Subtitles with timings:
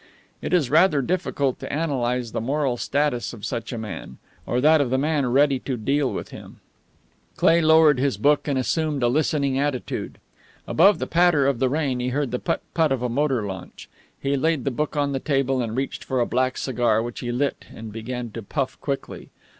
[0.41, 4.81] It is rather difficult to analyze the moral status of such a man, or that
[4.81, 6.59] of the man ready to deal with him.
[7.35, 10.17] Cleigh lowered his book and assumed a listening attitude.
[10.65, 13.87] Above the patter of the rain he heard the putt putt of a motor launch.
[14.19, 17.31] He laid the book on the table and reached for a black cigar, which he
[17.31, 19.29] lit and began to puff quickly.